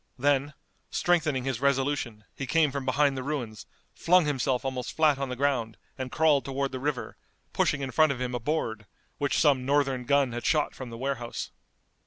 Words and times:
Then, 0.17 0.55
strengthening 0.89 1.43
his 1.43 1.61
resolution, 1.61 2.23
he 2.33 2.47
came 2.47 2.71
from 2.71 2.85
behind 2.85 3.15
the 3.15 3.21
ruins, 3.21 3.67
flung 3.93 4.25
himself 4.25 4.65
almost 4.65 4.95
flat 4.95 5.19
on 5.19 5.29
the 5.29 5.35
ground, 5.35 5.77
and 5.95 6.11
crawled 6.11 6.43
toward 6.43 6.71
the 6.71 6.79
river, 6.79 7.17
pushing 7.53 7.81
in 7.81 7.91
front 7.91 8.11
of 8.11 8.19
him 8.19 8.33
a 8.33 8.39
board, 8.39 8.87
which 9.19 9.37
some 9.37 9.63
Northern 9.63 10.05
gun 10.05 10.31
had 10.31 10.43
shot 10.43 10.73
from 10.73 10.89
the 10.89 10.97
warehouse. 10.97 11.51